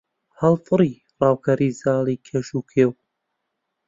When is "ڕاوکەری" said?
1.19-1.69